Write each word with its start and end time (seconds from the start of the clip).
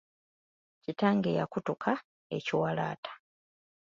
Kitange 0.83 1.29
yakutuka 1.39 1.91
ekiwalaata. 2.37 3.11